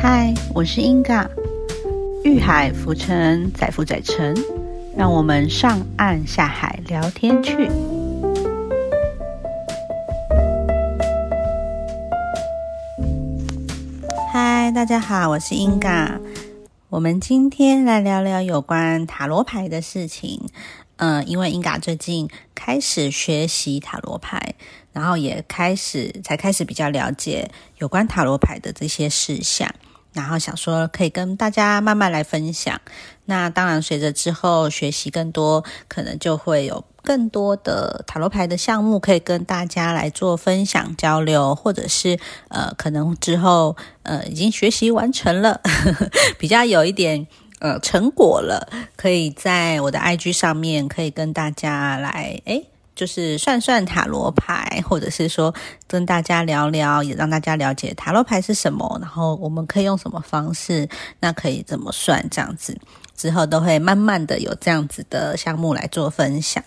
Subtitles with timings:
[0.00, 1.28] 嗨，我是英嘎，
[2.22, 4.32] 遇海浮沉，载浮载沉，
[4.96, 7.68] 让我们上岸下海聊天去。
[14.32, 16.20] 嗨，大家好，我是英嘎，
[16.90, 20.48] 我们今天来聊聊有关塔罗牌的事情。
[20.98, 24.54] 嗯，因为英嘎最近开始学习塔罗牌，
[24.92, 29.72] 然后也开始才开始比较了解有关塔罗牌的这些事项，
[30.20, 32.80] 然后想说可以跟大家慢慢来分享。
[33.26, 42.18] 那当然，随着之后学习更多，可能就会有更多的塔罗牌的项目可以跟大家来做分享交流，或者是
[42.48, 45.60] 呃，可能之后呃已经学习完成了，
[46.38, 47.26] 比较有一点。
[47.60, 52.64] 呃，成果了，可以在我的 IG 上面可以跟大家来，诶，
[52.98, 55.54] 就是算算塔罗牌，或者是说
[55.86, 60.88] 跟大家聊聊，也让大家了解塔罗牌是什么，然后我们可以用什么方式，
[61.20, 62.76] 那可以怎么算这样子，
[63.16, 66.60] 之后都会慢慢的有这样子的项目来做分享。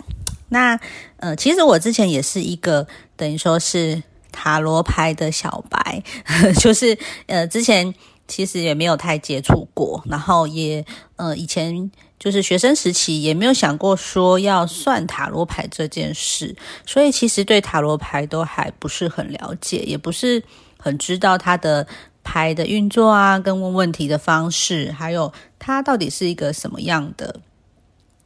[0.47, 0.79] 那
[1.17, 2.87] 呃，其实我之前也是一个
[3.17, 6.01] 等于说是塔罗牌的小白，
[6.57, 7.93] 就是呃之前。
[8.27, 10.85] 其实也没有太接触过，然后也
[11.17, 11.91] 呃以前
[12.21, 16.55] 就是学生时期也没有想过说要算塔罗牌这件事，
[16.85, 20.43] 所以其实对塔罗牌都还不是很了解，也不是
[20.77, 21.87] 很知道它的
[22.23, 27.39] 牌的运作啊，跟问问题的方式，还有它到底是一个什么样的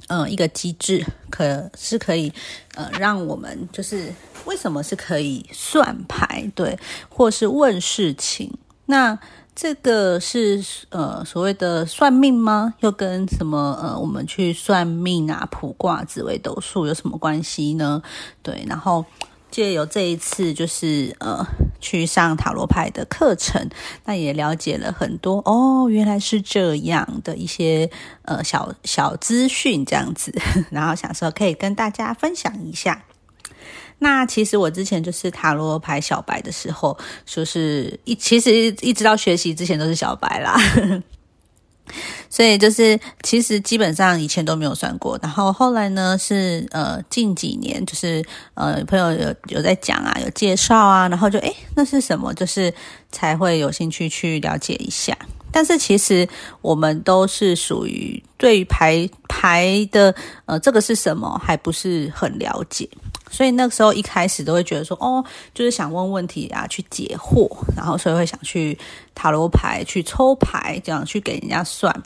[0.08, 2.34] 嗯一个机制，可是可以
[2.73, 8.58] 呃让我们就是为什么是可以算牌对，或是问事情
[8.88, 9.18] 那。
[9.56, 12.73] 这个是呃所谓的算命吗？
[12.81, 18.02] 又跟什么呃我们去算命啊、卜卦、紫微斗数有什么关系呢？
[18.44, 19.06] 对，然后
[19.50, 21.48] 借由这一次就是呃
[21.80, 23.70] 去上塔罗牌的课程，
[24.03, 27.89] 那也了解了很多哦，原来是这样的一些
[28.23, 30.33] 呃小小资讯这样子，
[30.70, 33.05] 然后想说可以跟大家分享一下。
[34.00, 40.56] 那其实我之前就是塔罗牌小白的时候，就是一其实一直到学习之前都是小白啦，
[42.30, 45.17] 所以就是其实基本上以前都没有算过。
[45.22, 48.23] 然后后来呢是呃近几年就是
[48.55, 52.34] 呃朋友有有在讲啊，有介绍啊，然后就诶那是什么？
[52.34, 52.73] 就是
[53.11, 55.17] 才会有兴趣去了解一下。
[55.55, 56.27] 但是其实
[56.61, 60.14] 我们都是属于对于牌牌的
[60.45, 62.89] 呃这个是什么还不是很了解。
[63.32, 65.23] 所以那个时候一开始都会觉得说，哦，
[65.54, 68.77] 就是想问问题啊，去解惑，然后所以会想去
[69.16, 72.04] 塔罗牌去抽牌，这样去给人家算。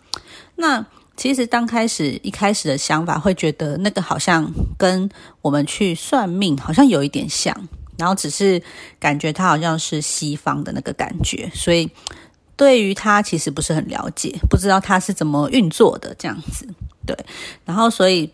[0.56, 0.86] 那
[1.18, 5.10] 其实刚开始一开始的想法会觉得那个好像跟
[5.42, 7.68] 我们去算命好像有一点像，
[7.98, 8.62] 然后只是
[9.00, 11.90] 感觉它好像是西方的那个感觉，所以
[12.59, 16.68] 对于它其实不是很了解，不知道它是怎么运作的这样子。
[17.06, 17.16] 对，
[17.64, 18.30] 然后所以。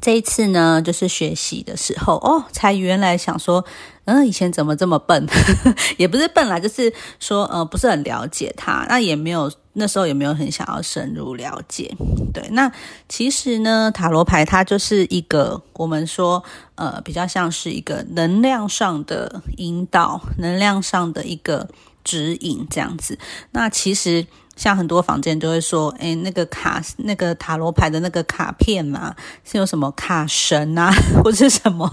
[0.00, 3.64] 这一次呢，就是学习的时候哦，才原来想说，
[4.04, 5.24] 嗯，以前怎么这么笨？
[5.96, 11.94] 也不是笨啦，就是说，呃，不是很了解它，那也没有那时候也没有很想要深入了解。
[12.34, 12.70] 对，那
[13.08, 16.42] 其实呢，塔罗牌它就是一个我们说，
[16.74, 21.68] 呃，比较像是一个能量上的引导，能量上的一个
[22.04, 23.18] 指引这样子。
[23.50, 24.24] 那其实。
[24.56, 29.12] 像很多房间都会说，哎，那个卡，那个塔罗牌的那个卡片嘛，
[29.44, 30.92] 是有什么卡神啊，
[31.24, 31.90] 或者什么？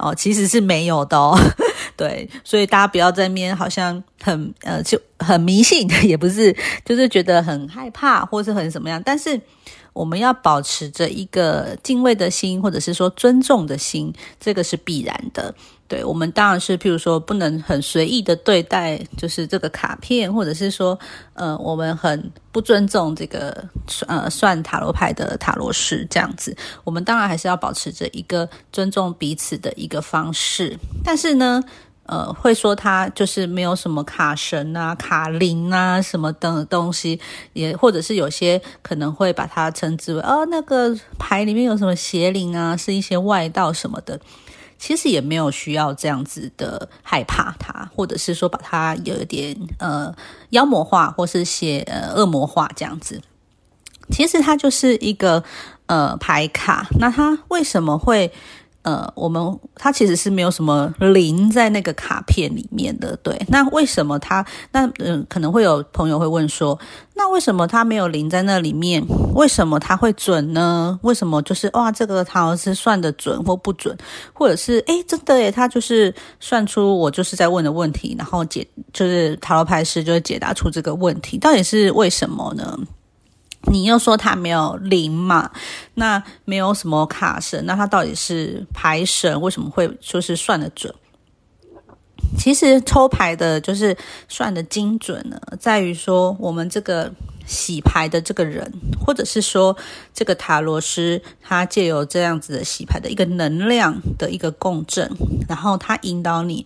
[0.00, 1.38] 哦，其实是没有的哦。
[1.96, 6.52] 对，所以大家不要在面，好像很呃，就很迷信， 也不是，
[6.84, 9.00] 就是觉得很害怕，或是很什么样。
[9.04, 9.40] 但是
[9.94, 15.54] 我们要保持着一个敬畏的心，或者是说尊重的心，这个是必然的。
[15.86, 20.98] 对我们当然是，譬如说，不能很随意的对待，就是这个卡片，或者是说，
[21.34, 23.64] 呃，我们很不尊重这个
[24.06, 26.56] 呃算塔罗牌的塔罗师这样子。
[26.84, 30.76] 我们当然还是要保持着一个尊重彼此的一个方式。
[31.04, 31.62] 但是呢，
[32.06, 37.18] 呃，会说他就是没有什么卡神啊、卡灵啊什么等东西，
[37.52, 44.20] 也或者是有些可能会把它称之为哦，那个牌里面有什么邪灵啊，是一些外道什么的。
[44.76, 50.14] 其实也没有需要这样子的害怕它，或者是说把它有一点呃
[50.50, 53.22] 妖魔化，或是写呃恶魔化这样子。
[54.10, 55.42] 其实它就是一个
[55.86, 58.30] 呃牌卡，那它为什么会
[58.84, 59.42] 呃，我们
[59.74, 63.34] 它其实是没有什么零在那个卡片里面的，对。
[63.48, 64.44] 那为什么它？
[64.72, 66.78] 那嗯，可能会有朋友会问说，
[67.14, 69.02] 那为什么它没有零在那里面？
[69.34, 70.98] 为什么它会准呢？
[71.02, 73.96] 为什么就是哇，这个塔罗师算的准或不准？
[74.34, 82.78] 或者是诶，真的诶，他就是算出我就是在问的问题，然后解就是塔罗牌师就会解答出这个问题，到底是为什么呢？
[83.70, 85.50] 你又说他没有灵嘛？
[85.94, 89.40] 那没有什么卡神，那他到底是牌神？
[89.40, 90.94] 为什么会说是算的准？
[92.38, 93.96] 其实抽牌的就是
[94.28, 97.12] 算的精准呢，在于说我们这个。
[97.46, 99.76] 洗牌的这个人，或者是说
[100.14, 105.10] 这个塔罗师，他借由这样子的洗牌的一个能量的一个共振，
[105.46, 106.64] 然后他引导你，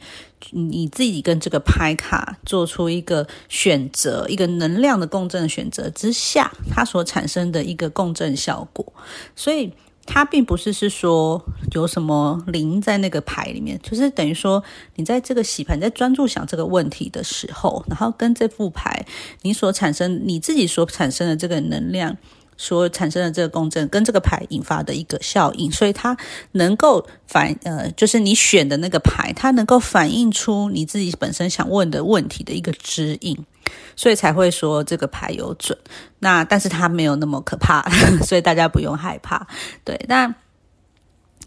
[0.50, 8.92] 你自己跟这个牌卡做出一个选择，一个能量的共振选择之下，它所产生的一个共振效果，
[9.34, 9.72] 所以。
[10.10, 14.64] 它并不是是说有什么灵在那个牌里面，就是等于说
[14.94, 19.04] 你在这个洗牌在专注想这个问题的时候，然后跟这副牌
[19.42, 22.16] 你所产生你自己所产生的这个能量
[22.58, 26.14] 所产生的这个共振，跟这个牌引发的一个效应，所以它
[26.52, 33.46] 能够反呃，就是你选的那个牌，它能够反映出你自己本身想问的问题的一个指引。
[33.94, 35.76] 所以才会说这个牌有准，
[36.20, 37.84] 那但是它没有那么可怕，
[38.24, 39.46] 所以大家不用害怕。
[39.84, 40.34] 对，那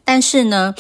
[0.06, 0.76] 但是呢，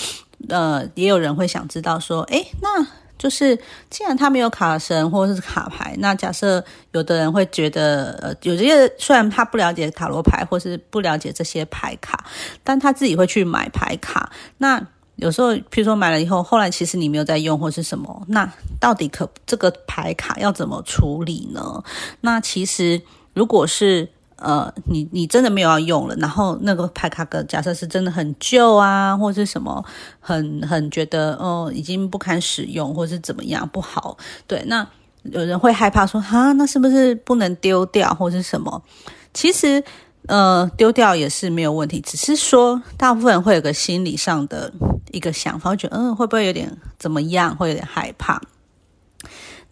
[0.49, 2.85] 呃，也有人会想知道说，诶，那
[3.21, 3.55] 就是
[3.91, 12.25] 既然他没有卡神或者是卡牌，那假设有的人会觉得，呃，有些虽然他不了解塔罗牌或是不了解这些牌卡，
[12.63, 14.81] 但他自己会去买牌卡，那。
[15.17, 21.83] 有时候，譬如说买了以后，后来其实你没有在用或是什么，那到底可这个牌卡要怎么处理呢？
[22.21, 22.99] 那其实
[23.35, 24.09] 如果是
[24.41, 29.83] 呃，你你真的没有要用了，然后那个派卡的假设是真的很旧啊，或是什么
[30.19, 34.17] 很很觉得哦已经不堪使用，或是怎么样不好，
[34.47, 34.87] 对，那
[35.23, 38.83] 有人会害怕说哈，那是不是不能丢掉或是什么？
[39.33, 39.83] 其实。
[40.27, 44.71] 呃，丢掉也是没有问题，只是说大部分人会有个心理上的
[45.11, 48.39] 一个想法，觉得嗯，会不会有点怎么样，会有点害怕。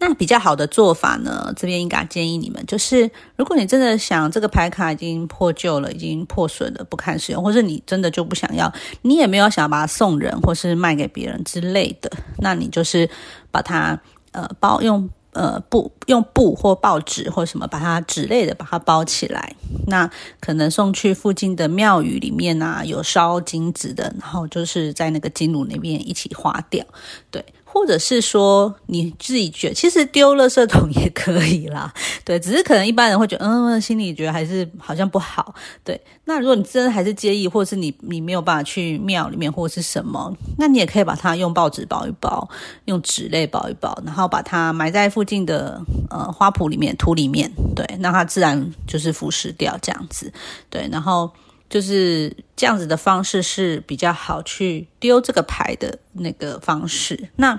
[0.00, 13.08] 那比较好的做法呢，这边应该建议你们，就是如果你真的想这个牌卡已经破旧了，已经破损了，不堪使用，或者你真的就不想要，你也没有想要把它送人或是卖给别人之类的，那你就是
[13.52, 14.00] 把它
[14.32, 15.08] 呃包用。
[15.32, 19.54] 呃，布用布或报纸或什么把它纸类的把它包起来，
[19.86, 20.10] 那
[20.40, 26.84] 可能送去附近的庙宇里面啊，有烧金纸的，然后就是在那个金炉那边一起花掉，
[27.30, 27.44] 对。
[27.72, 31.94] 或者是说你自己觉，其实丢垃圾桶也可以啦，
[32.24, 36.00] 对，只是可能一般人会觉得，嗯，心里觉得还是好像不好，对。
[36.24, 42.48] 那如果你真的还是介意，或者是你你没有办法去庙里面或者是什么，那你也可以把它用报纸包一包，
[42.86, 45.80] 用纸类包一包，然后把它埋在附近的
[46.10, 50.32] 呃花圃里面、土里面，对，让它自然就是腐蚀掉这样子，
[50.68, 51.30] 对，然后。
[51.70, 57.30] 就是这样子的方式是比较好去丢这个牌的那个方式。
[57.36, 57.58] 那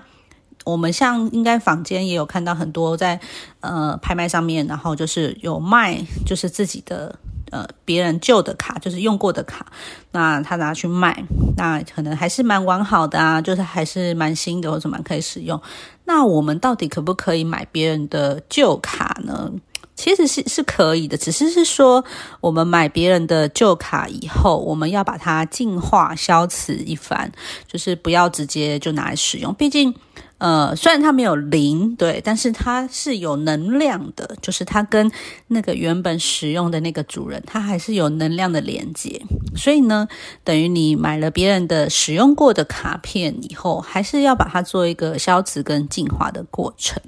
[0.64, 3.20] 我们像应该坊间也有看到很多在
[3.62, 7.18] 呃拍卖上面，然后就是有卖就是自己的
[7.50, 9.66] 呃别人旧的卡，就是用过的卡，
[10.12, 11.24] 那他拿去卖，
[11.58, 15.60] 那可能还是蛮完好的啊，就是还是蛮新的或者蛮可以使用。
[16.06, 19.52] 那我们到底可不可以买别人的旧卡呢？
[19.96, 22.04] 其实是是可以的，只是是说
[22.40, 27.32] 我们买别人的旧卡以后，我们要把它净化、消磁一番，
[27.68, 29.54] 就是不要直接就拿来使用。
[29.54, 29.94] 毕竟，
[30.40, 35.12] 呃，虽然它没有灵，对，但是它是有能量的，就是它跟
[35.48, 39.22] 那个原本使用的那个主人，它还是有能量的连接。
[39.56, 40.08] 所以呢，
[40.44, 47.00] 等于你买了别人的使用过的卡片以后，还是要把它做一个消磁跟净化的过程。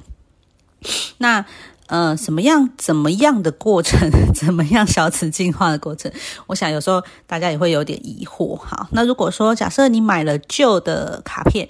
[1.18, 1.44] 那。
[1.88, 6.12] 呃，什么样怎么样的过程， 怎么样小磁进化的过程？
[6.48, 8.56] 我想有时候大家也会有点疑惑。
[8.56, 11.68] 好，那如果说假设你买了旧的卡片，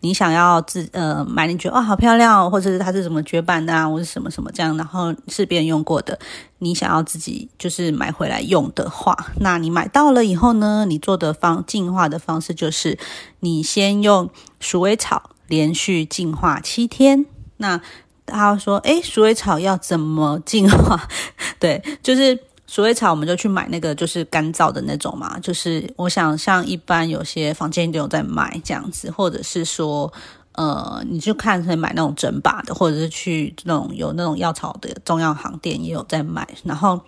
[0.00, 6.18] 你想要自呃买，你觉得哦好漂亮，或者是它是什么绝版的啊，或者什么什么这样，然后是别人用过的，
[6.58, 12.98] 你想要自己就是买回来用的话，那你买到了以后呢，你做的方进化的方式就是
[13.40, 17.24] 你先用鼠尾草连续进化七天，
[17.58, 17.80] 那。
[18.26, 21.00] 他说：“诶，鼠尾草要怎么净化？
[21.60, 25.38] 对，就是鼠尾草，我们就去买那个就是干燥的那种嘛。
[25.40, 30.12] 就是我想像一般有些房间都有在卖这样子，或者是说，
[30.52, 36.48] 呃，你就看可以买那种整把的，或者是去那种有那种药草的中药行店也有在卖。
[36.64, 37.00] 然后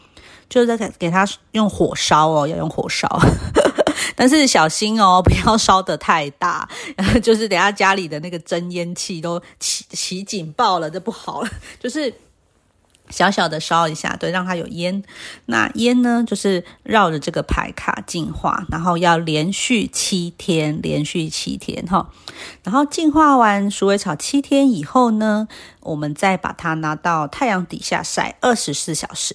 [0.50, 3.08] 就是在给给他用火烧哦，要用火烧。
[4.14, 6.68] 但是小心哦， 不要烧得太大，
[7.22, 11.48] 就是等下家里的那个蒸烟器都起起警报了，这不好了，
[11.80, 12.12] 就是。
[13.08, 15.00] 小小的烧一下，对，让它有烟。
[15.44, 22.10] 那烟呢，就是绕着这个牌卡净化，然后要连续七天，连续七天哈。
[22.64, 25.46] 然后净化完鼠尾草七天以后呢，
[25.86, 29.34] 我们再把它拿到太阳底下晒二十四小时，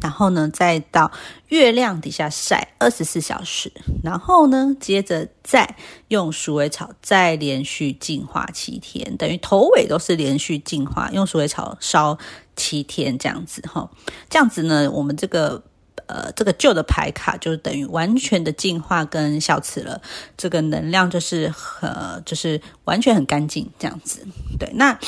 [0.00, 1.12] 然后呢，再到
[1.48, 3.70] 月亮底下晒二十四小时，
[4.02, 5.76] 然后呢，接着再
[6.08, 12.18] 用鼠尾草再连续净化七天，等于头尾都是连续净化，用鼠尾草烧。
[12.56, 13.88] 七天这样子哈，
[14.28, 15.62] 这样子呢，我们这个
[16.04, 19.98] 呃这个旧的牌卡就等于完全的净化跟消磁了，
[20.36, 24.26] 这个能量就是呃就是完全很干净这样子。
[24.58, 24.98] 对，那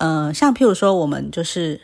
[0.00, 1.80] 呃像譬如说我们就是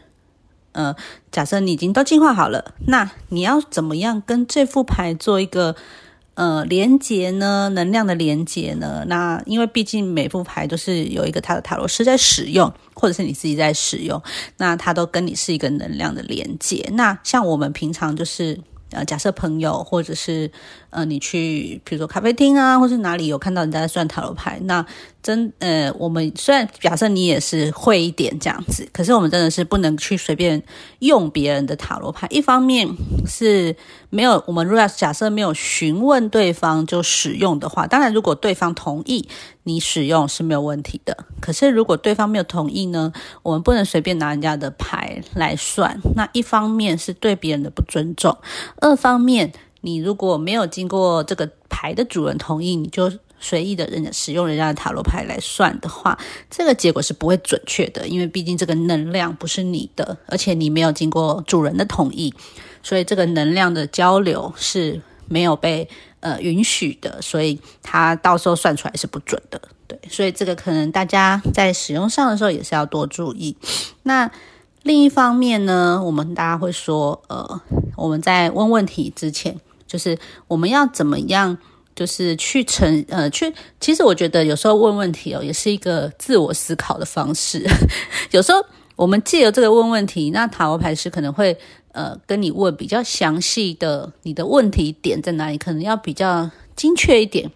[0.72, 0.96] 呃
[1.30, 5.76] 假设你已经都进化好了，那你要怎么样跟这副牌做一个？
[6.36, 9.06] 呃，连接呢，能量的连接呢？
[9.08, 14.22] 那因为毕竟每副牌都是有一个他的塔罗师在使用，或者是你自己在使用，
[14.58, 16.90] 那它都跟你是一个能量的连接。
[16.92, 18.60] 那像我们平常就是
[18.96, 20.50] 呃，假设朋友或者是
[20.90, 24.84] 呃，你去比如说咖啡厅啊，或是哪里有看到人家在算塔罗牌，那。
[25.22, 30.62] 真呃，我们虽然假设你也是会一点这样子，可是我们真的是不能去随便
[31.00, 32.28] 用别人的塔罗牌。
[32.30, 32.88] 一方面
[33.26, 33.74] 是
[34.10, 39.28] 没有我们如果假设没有询问对方就使用的话，当然如果对方同意
[39.64, 41.16] 你使用是没有问题的。
[41.40, 46.00] 可是如果对方没有同意呢，我们不能随便拿人家的牌来算。
[46.14, 48.36] 那一方面是对别人的不尊重，
[48.80, 53.12] 二方面你如果没有经过这个牌的主人同意，你就。
[53.38, 56.18] 随意的人家使用人家的塔罗牌来算的话，
[56.50, 62.32] 这个结果是不会准确的，因为毕竟这个能量不是你的，而且你没有经过主人的同意，
[62.86, 65.88] 所以这个能量的交流是没有被
[66.20, 69.60] 呃允许的，所以它到时候算出来是不准的。
[69.88, 73.56] 对，所以这个可能大家在使用上的时候也是要多注意。
[74.04, 74.30] 那
[74.84, 77.60] 另一方面呢，我们大家会说，呃，
[77.96, 80.16] 我们在问问题之前，就是
[80.46, 81.58] 我们要怎么样？
[81.96, 87.66] 就是去成呃去，其实我觉得有时候问问题哦，也是一个自我思考的方式。
[88.30, 88.64] 有时候
[88.94, 91.58] 我们借由这个问问题，那塔罗牌师可能会
[91.96, 97.50] 呃跟你问比较详细的，你的问题点在哪里，可能要比较精确一点。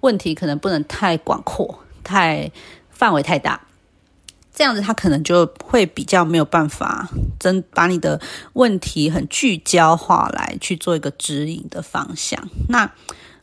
[0.00, 2.50] 问题可能不能太广阔，太
[2.90, 3.66] 范围太大，
[4.54, 7.08] 这样子他可能就会比较没有办法
[7.40, 8.20] 真把你的
[8.52, 12.48] 问题很聚焦化来去做一个指引的方向。
[12.68, 12.92] 那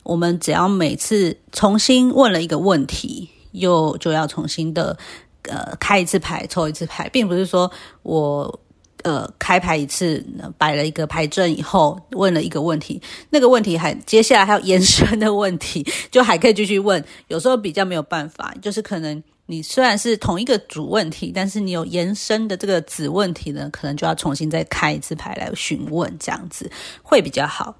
[0.04, 4.96] 我们只要每次重新问了一个问题，又就要重新的
[5.42, 7.70] 呃开一次牌，抽一次牌，并不是说
[8.02, 8.60] 我
[9.04, 10.24] 呃开牌一次
[10.58, 17.02] 摆了一个牌阵以后问了一个问题，那个问题还接下来还有延伸的问题，就还可以继续问。
[17.28, 26.70] 有时候比较没有办法，就是可能你虽然是同一个主问题，但是你有延伸的这个子问题呢，可能就要重新再开一次牌来询问，这样子
[27.02, 27.76] 会比较好。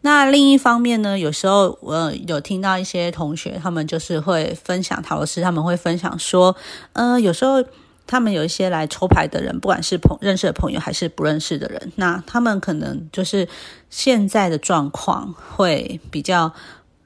[0.00, 6.54] 那另一方面呢，有时候我有听到一些同学，他们就是会分享陶老师，他们会分享说，
[6.92, 7.64] 呃，有时候
[8.10, 13.48] 他们有一些来抽牌的人，不管是朋认识的朋友还是不认识的人，那他们可能就是
[13.88, 16.52] 现在的状况会比较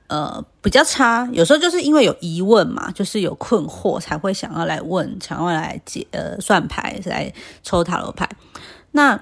[0.06, 7.30] 呃比较差，有时候就是因为有疑问嘛，就是有困惑才会想要来问，想要来解呃算牌来
[7.62, 8.26] 抽塔罗牌，
[8.92, 9.20] 那。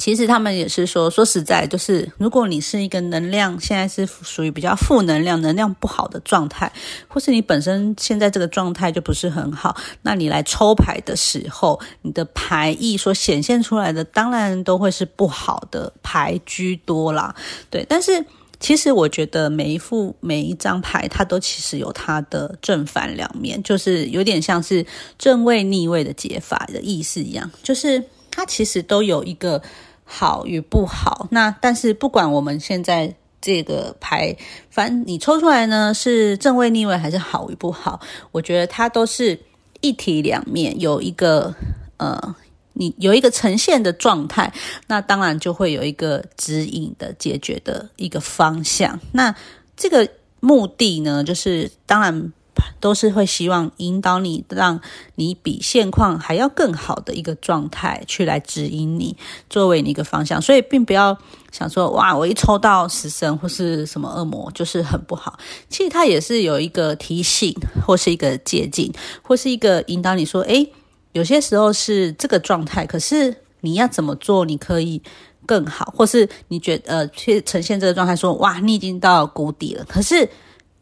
[0.00, 6.72] 其实他们也是说，说实在，就是如果你是一个能量现在是属于比较负能量、能量不好的状态，
[7.06, 17.36] 或是你本身现在这个状态就不是很好，那你来抽牌的时候，你的牌意所显现出来的，当然都会是不好的牌居多啦。
[17.68, 18.24] 对，但是
[18.58, 24.86] 其实我觉得每一副每一张牌，它都其实有它的正反两面，就是有点像是
[25.18, 29.62] 正位逆位的解法的意思一样，就是它其实都有一个。
[30.12, 34.36] 好与不好，那但是不管我们现在这个牌，
[34.68, 38.00] 反正你抽出来呢是正位逆位还是好与不好，
[38.32, 39.38] 我觉得它都是
[39.80, 41.54] 一体两面，有一个
[41.98, 42.34] 呃，
[42.72, 44.52] 你有一个呈现的状态，
[44.88, 48.98] 那当然就会有一个指引的解决的一个方向。
[49.12, 49.32] 那
[49.76, 50.08] 这个
[50.40, 52.32] 目的呢，就是当然。
[52.80, 54.80] 都是会希望引导你，让
[55.14, 59.16] 你比现况还要更好的一个状态去来指引你，
[59.48, 60.40] 作为你一个方向。
[60.40, 61.16] 所以，并不要
[61.52, 65.38] 想说哇，我一抽到死神或是什么恶魔就是很不好。
[65.68, 67.54] 其实它也是有一个提醒，
[67.86, 70.72] 或是一个借镜，或是一个引导你说，诶，
[71.12, 75.02] 有些时候是这个状态，可是你要怎么做，你可以。
[75.46, 79.84] 更好，或是你觉得呃，去呈现这个状态，说哇，你已经到谷底了。
[79.88, 80.28] 可是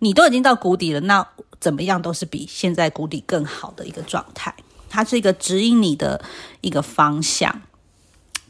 [0.00, 1.26] 你都已经到谷底了，那
[1.60, 4.54] 怎么样都是比现在谷底更好的一个状态。
[4.90, 6.24] 它是一个指引你的
[6.62, 7.60] 一个方向，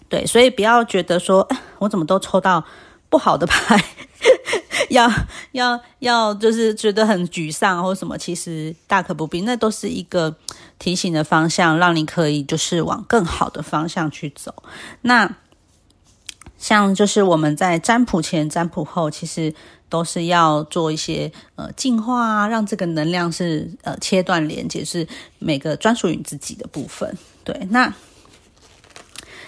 [0.09, 1.49] 对，所以不要觉得说，
[1.81, 2.65] 我怎么都抽到
[3.09, 3.83] 不好的牌，
[4.91, 5.11] 要
[5.51, 10.37] 要要，就是觉得很沮丧或什么，其实大可不必，那都是一个
[10.79, 14.55] 提醒的方向，让你可以就是往更好的方向去走。
[15.03, 15.35] 那
[16.57, 19.53] 像就是我们在占卜前、占卜后，其实。
[19.89, 25.07] 都是要做一些呃净化啊，让这个能量是呃切断连接，是
[25.39, 27.17] 每个专属于自己的部分。
[27.45, 27.95] 对，那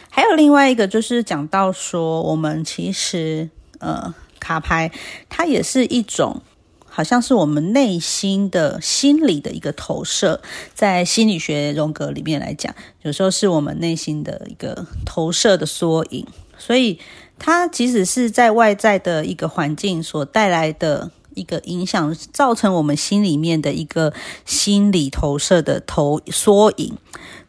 [0.09, 4.91] 还有另外一个就是讲到说，我们其实呃卡牌
[5.29, 6.43] 它也是一种，
[6.89, 10.41] 好像是我们内心的心理的一个投射，
[10.75, 16.99] 在心理学荣格里面来讲，有时候是我们内心的一个投射的缩影，所以。
[17.41, 24.13] 它即使是在外在的一个环境所带来的一个影响，造成我们心里面的一个
[24.45, 26.95] 心理投射的投缩影，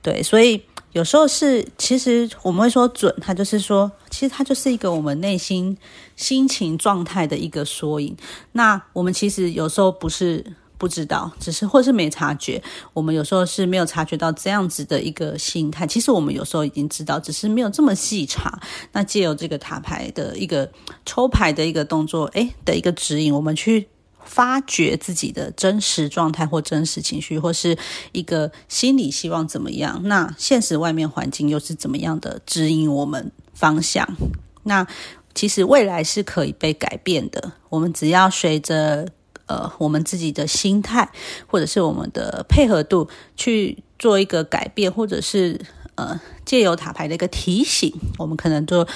[0.01, 5.77] 对，所以有时候是其实我们会说准，它就是说，其实它就是一个我们内心
[6.15, 8.15] 心情状态的一个缩影。
[8.53, 10.55] 那我们其实有时候不是。
[10.81, 12.59] 不知道，只是或是没察觉。
[12.91, 15.85] 我们有时候是没有察觉到这样子的一个心态。
[15.85, 18.59] 其实我们有时候已经知道，只是没有这么细查。
[18.91, 20.67] 那借由这个塔牌的一个
[21.05, 23.87] 抽牌的一个动作，诶的一个指引，我们去
[24.25, 27.77] 发掘自己的真实状态或真实情绪，或是
[28.11, 30.01] 一个心理希望怎么样？
[30.05, 34.17] 那现实外面环境又是怎么样的指引我们方向？
[34.63, 34.87] 那
[35.35, 37.51] 其实未来是可以被改变的。
[37.69, 39.07] 我们只要随着。
[39.51, 41.11] 呃，我们自己的心态，
[41.45, 45.59] 或者是我们的配合度，去做一个改变，或者是
[45.95, 48.87] 呃，借由塔牌的一个提醒，我们可能就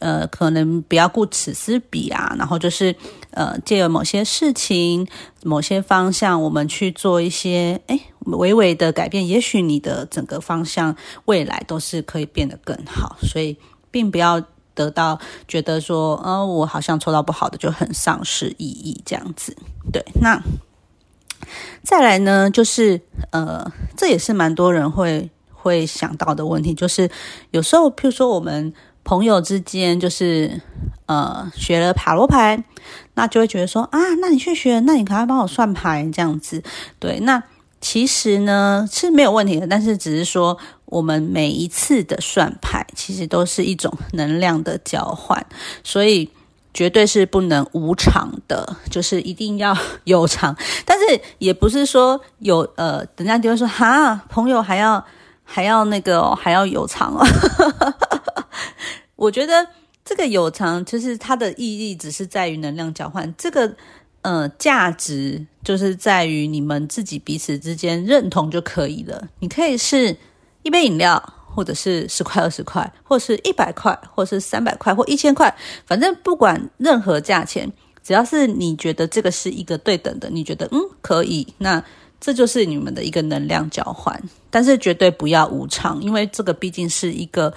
[0.00, 2.94] 呃，可能不要顾此失彼啊，然后就是
[3.30, 5.08] 呃，借由某些事情、
[5.44, 13.56] 某些方向，我们去做一些哎，微微的改变，也许你的整个方向未来都是可以变得更好，所以
[13.90, 14.44] 并不要。
[14.74, 19.56] 得到觉得说，呃，我好像抽到不好的，就很丧失意义这样子。
[19.92, 20.42] 对，那
[21.82, 23.00] 再来呢，就是
[23.30, 27.10] 呃，这也是蛮多人会会想到的问题，就是
[27.50, 28.72] 有时候，譬如说我们
[29.04, 30.60] 朋友之间，就是
[31.06, 32.64] 呃，学了塔罗牌，
[33.14, 36.62] 那就会觉得说，啊，那你去学，那你赶快帮我算牌这样子。
[36.98, 37.42] 对，那
[37.80, 40.58] 其实呢是没有问题的，但是只是说。
[40.92, 45.46] 我们每一次的算牌，其实都是一种能量的交换，
[45.82, 46.28] 所以
[46.74, 49.74] 绝对是不能无偿的，就是一定要
[50.04, 50.54] 有偿。
[50.84, 55.02] 但是也不是说有呃，人家就会说哈，朋友还要
[55.42, 57.24] 还要那个还要有偿哦。
[59.16, 59.66] 我觉得
[60.04, 63.74] 这个有偿，就是它的意义只是在于能量交换，这个
[64.20, 69.28] 呃价值就是在于你们自己彼此之间认同就可以了。
[69.38, 70.18] 你可以是。
[70.62, 71.22] 一杯饮料，
[71.54, 75.54] 或者是十块、二十块，或是一百块，或是三百块，或一千块，
[75.86, 77.70] 反正不管任何价钱，
[78.02, 81.82] 只要是你觉得这个是一个对等的，你觉得嗯可以，那
[82.20, 84.18] 这就是你们的一个能量交换。
[84.50, 87.52] 但是绝对不要无偿，因为这个毕竟是一个，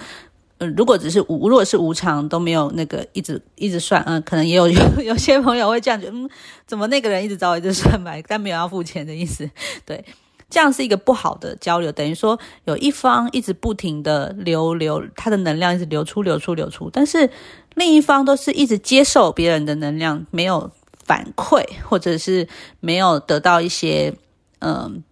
[0.58, 4.68] 呃，如果只是无，如果是无偿都没有那个一直一直算，嗯，可能也有
[5.04, 6.28] 有些朋友会这样觉得，嗯，
[6.66, 9.48] 怎么那个人一直找我一直算买，但没有要付钱的意思，
[9.84, 10.04] 对。
[10.48, 17.28] 这样是一个不好的交流，等于说有一方一直不停的流流，他的能量一直流出流出流出，但是
[17.74, 20.70] 另一方都是一直接受别人的能量，没有
[21.04, 22.48] 反馈，或者是
[22.80, 24.14] 没有得到一些
[24.60, 25.02] 嗯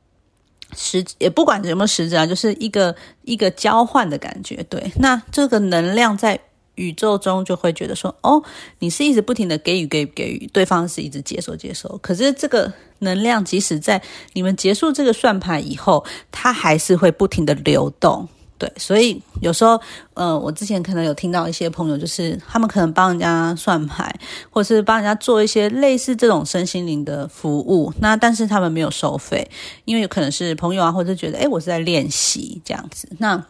[0.75, 4.62] 实也不管有没有实质啊，就是一个一个交换的感觉。
[4.70, 6.40] 对，那这个能量在。
[6.76, 8.42] 宇宙中就会觉得说，哦，
[8.78, 11.98] 你是一直不停的给予给予给予，对方是一直接受接受。
[12.02, 18.28] 可是这个能量，即使在你们结束这个算牌以后，它还是会不停的流动。
[18.56, 19.80] 对，所以有时候，
[20.14, 24.14] 呃，我之前可能有听到一些朋友，就是他们可能帮人家算牌，
[24.48, 29.50] 或是帮人家做一些类似这种身心灵的服务，那但是他们没有收费，
[29.84, 33.44] 因为有可能是朋友啊，或者觉得，哎，我是在练习这样子，那。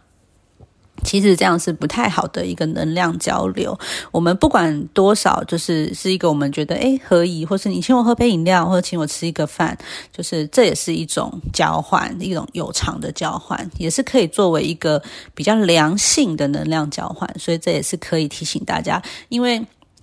[1.03, 3.79] 其实这样是不太好的一个能量交流。
[4.13, 9.77] 我们不管多少，就是是一个我们觉得诶合宜，或是你请我喝杯饮料，或者请我吃一个饭，
[10.13, 15.03] 就是这也是一种交换，一种有偿的交换，也是可以作为一个
[15.35, 17.29] 比较良性的能量交换。
[17.39, 19.61] 所以这也是可以提醒大家，因为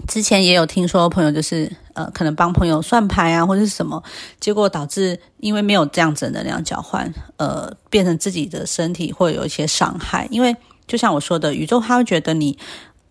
[0.08, 4.04] 之前也有听说朋友就是呃可能帮朋友算牌啊，或者是什么，
[4.40, 10.56] 结果导致因为没有这样子的能量交换，呃，变成自己的身体会有一些伤害，因为。
[10.92, 12.58] 就像我说的，宇宙他会觉得你，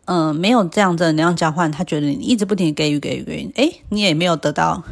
[0.05, 4.83] 嗯，没有这样的能量交换，他觉得你一直不停给予给予给予，哎，你也没有得到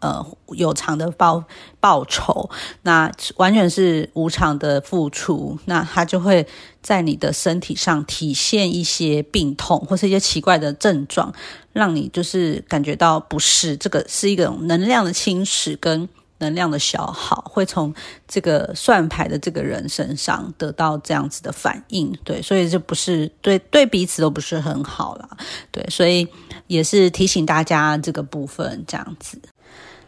[0.00, 1.44] 呃有偿的报
[1.78, 2.50] 报酬，
[2.82, 6.44] 那完全是无偿的付出，那他就会
[6.82, 11.32] 在你的身体上体现一些病痛或是一些奇怪的症状，
[11.72, 16.08] 让你就是感觉到不适，这个是一种能量的侵蚀跟。
[16.38, 17.94] 能量的消耗会从
[18.26, 25.36] 这个算牌的这个人身上得到这样子的反应，对，所以这不是对对彼此都不是很好了，
[25.70, 26.26] 对，所以
[26.66, 29.40] 也是提醒大家这个部分这样子。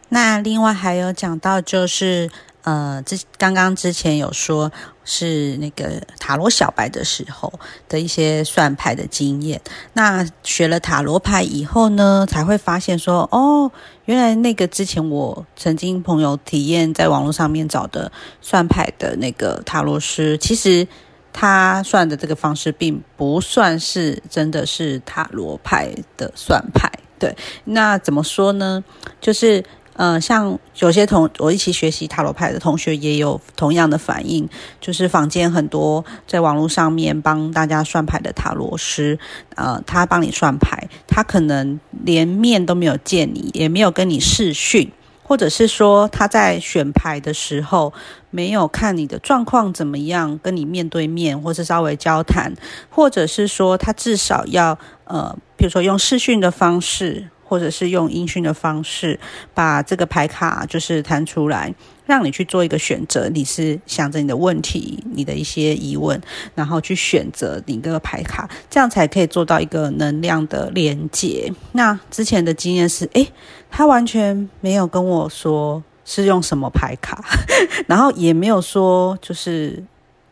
[0.09, 2.29] 那另外还有讲到就是。
[2.69, 4.71] 呃，之刚刚之前有说
[5.03, 7.51] 是那个塔罗小白的时候
[7.87, 9.59] 的一些算牌的经验。
[9.93, 13.71] 那学了塔罗牌以后呢，才会发现说，哦，
[14.05, 20.87] 原来那个之前我曾经朋友体验在网络上面找的算牌的那个塔罗师，其实
[21.33, 26.87] 他算的这个方式并不算是真的是塔罗牌的算牌。
[27.17, 28.83] 对，那怎么说呢？
[29.19, 29.63] 就是。
[30.01, 34.47] 嗯，像有些同我一起学习塔罗牌的同学也有同样的反应，
[34.79, 39.19] 就是坊间很多在网络上面帮大家算牌的塔罗师，
[39.57, 44.89] 呃，他帮你算牌，他可能连面都没有见你，也没有跟你视讯，
[45.21, 47.91] 或者是说他在选牌的时候
[48.29, 52.53] 没有看你的状况怎么样，跟你面对面或是稍微交谈，
[52.89, 57.27] 或者是说他至少要呃，比如说用视讯的方式。
[57.49, 59.19] 或者是用音讯的方式
[59.55, 61.73] 把这个牌卡就是弹出来，
[62.05, 63.27] 让你去做一个选择。
[63.29, 66.21] 你是想着你的问题、你的一些疑问，
[66.53, 71.51] 然后去选择你这个牌卡，这样才可以做到一个能量的连接。
[71.71, 73.27] 那之前的经验是，诶，
[73.71, 77.23] 他完全没有跟我说是用什么牌卡，
[77.87, 79.83] 然后也没有说就是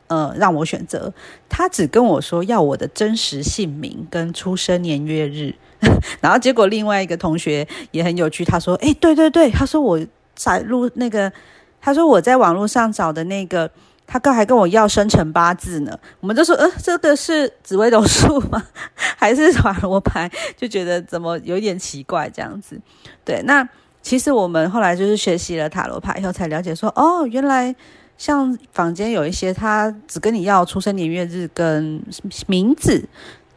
[0.05, 1.11] 呃让我选择，
[1.49, 5.55] 他只跟我说要我的真实姓名跟出生年月日。
[6.21, 9.99] 然后结果另外一个同学也很有趣，他说：“哎，对对对，他说我
[10.35, 11.31] 在录那个，
[11.79, 13.69] 他说我在网络上找的那个，
[14.05, 15.97] 他刚还跟我要生辰八字呢。
[16.19, 18.63] 我们就说，呃，这个是紫微斗数吗？
[18.95, 20.29] 还是塔罗牌？
[20.55, 22.79] 就觉得怎么有点奇怪这样子。
[23.23, 23.67] 对，那
[24.01, 27.75] 其实我们后来就是学习了塔罗牌以后，才了解说，哦，原来
[28.17, 32.01] 像坊间有一些，他只跟你要出生年月日跟
[32.47, 33.07] 名字。”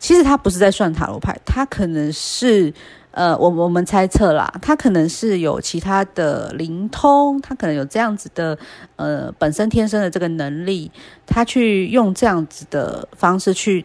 [0.01, 2.73] 其实他不是在算塔罗牌，他可能是，
[3.11, 8.59] 呃，我我们猜测啦，他可能是有其他的灵通，他可能有这样子的，
[8.97, 10.91] 呃，本身天生的这个能力，
[11.27, 13.85] 他去用这样子的方式去，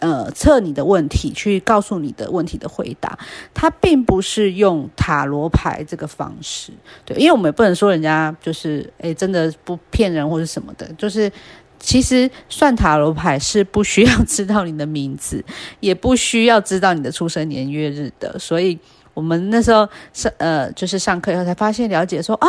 [0.00, 3.18] 呃，测你的问题，去告诉你的问题的回答，
[3.52, 6.72] 他并不是用塔罗牌这个方式，
[7.04, 11.30] 对，因为我们也不能说人家就是，诶，真的不骗人或者什么的，就是。
[11.78, 15.44] 其实算塔罗牌是不需要知道你的名字，
[15.80, 18.38] 也不需要知道你的出生年月日的。
[18.38, 18.78] 所以
[19.14, 22.48] 我们那时候上呃，就是上课以后才发现了解说啊，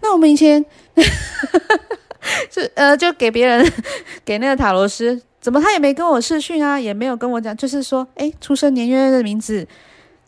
[0.00, 0.64] 那我们以前
[2.50, 3.72] 就呃就给别人
[4.24, 9.66] 给那个塔罗师，怎么他也没跟我视讯啊，也没有跟我讲，就是说哎，出生年月日的名字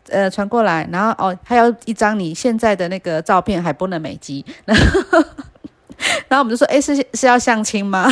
[0.09, 4.43] 呃传过来，然后哦还有一张你现在的那个照片还不能美机。
[4.65, 5.23] 然后
[6.27, 8.11] 然后我们就说，哎，是是要相亲吗？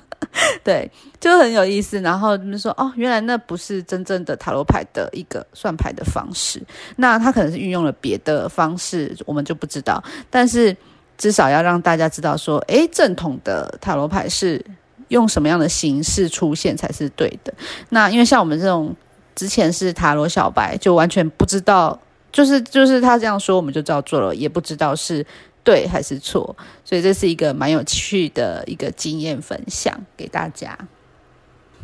[0.64, 0.90] 对，
[1.20, 2.00] 就很有意思。
[2.00, 6.62] 然后他们说，哦，原来那不是真正的塔罗牌的一个算牌的方式，
[6.96, 10.02] 那他可能是运用了别的方式，我们就不知道。
[10.30, 10.74] 但是
[11.18, 14.64] 至少要让大家知道，说，哎，正统的塔罗牌是
[15.08, 17.52] 用什么样的形式出现才是对的。
[17.90, 18.94] 那因为像我们这种
[19.34, 21.98] 之前是塔罗小白，就完全不知道，
[22.30, 25.24] 就是就是他这样说，我们就照做了，也不知道是。
[25.64, 26.56] 对还是错？
[26.84, 30.78] 所以这是一个蛮有趣的一个经验分享给大家。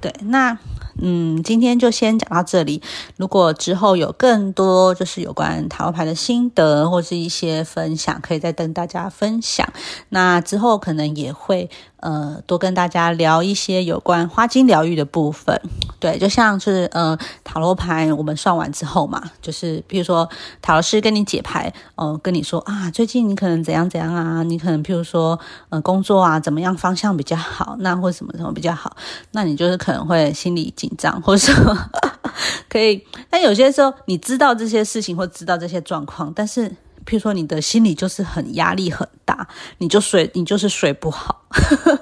[0.00, 0.56] 对，那
[1.02, 2.80] 嗯，今天就先讲到这里。
[3.16, 9.68] 如果之后有更多就是有关塔罗牌的心得或是一些分享，可以再跟大家分享。
[10.10, 11.68] 那之后可能也会。
[12.00, 15.60] 呃，多跟大家聊一些有关花精疗愈的部分。
[16.00, 20.28] 对，就像是呃塔罗牌，我们算完之后嘛，就是比如说
[20.62, 25.38] 塔罗师跟你解牌，哦，跟你说啊，最近你可能怎样怎样啊，你可能譬如说
[25.70, 28.96] 呃工作啊怎么样方向比较好，那或什么什么比较好，
[29.32, 31.76] 那你就是可能会心里紧张，或者说
[32.70, 33.04] 可以。
[33.28, 36.70] 但有些时候你知道这些事情或知道这些状况，但是。
[37.08, 41.46] 譬如说，你的心里就是很压力很大，你就睡，你就是睡不好，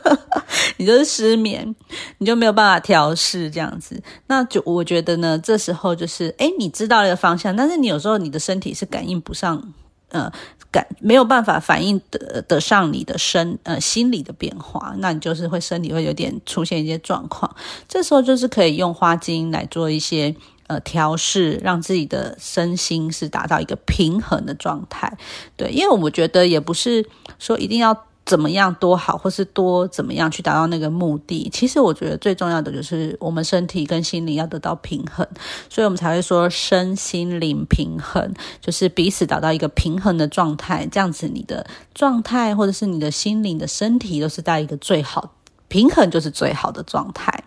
[0.79, 1.73] 你就是失眠，
[2.19, 4.03] 你就没有办法调试这样子。
[4.27, 9.73] 那就我觉得呢，这时候就是，哎，你知道一个方向，但是你有时候你的身体是感应不上，
[10.09, 10.33] 呃。
[10.73, 17.55] 感没有办法反应得得上你的身呃心理的变化，那你就是会身体会有点出现一些状况。
[17.89, 20.35] 这时候就是可以用花精来做一些
[20.67, 25.17] 呃调试，让自己的身心是达到一个平衡的状态。
[25.57, 27.97] 对，因为我觉得也不是说一定要。
[28.27, 31.49] 怎么样多好，或是多怎么样去达到那个目的？
[31.53, 35.25] 其实我觉得最重要的就是我们身体跟心灵要得到平衡，
[35.71, 45.33] 所以我们才会说身心灵平衡，就是彼此达到一个平衡的状态，这样子你的状态或者是你的心灵的身体都是在一个最好
[45.69, 47.45] 平衡，就是最好的状态。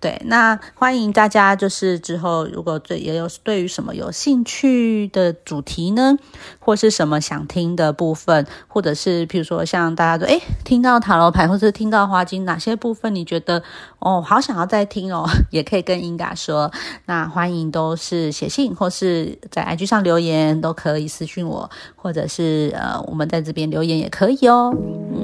[0.00, 6.16] 对，那欢迎大家，就是之后如果对也有对于什么有兴趣的主题呢，
[6.60, 13.60] 或是什么想听的部分，或者是譬如说像大家说，诶听到塔罗牌或者听到花精，哪些部分你觉得
[13.98, 16.70] 哦，好想要再听哦， 也可以跟英嘎说。
[17.06, 24.72] 那欢迎都是写信或是在 IG 上留言，都可以私讯我，或者是呃，我们在这边留言也可以哦。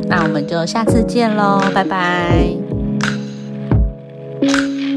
[0.09, 2.84] 那我们就下次见喽，拜拜。
[4.47, 4.94] Thank you